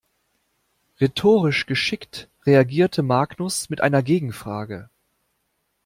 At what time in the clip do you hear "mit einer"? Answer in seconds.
3.69-4.01